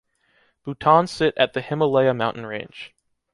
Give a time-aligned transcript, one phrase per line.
[0.63, 2.95] Bhutan sit at the Himalaya Mountain range.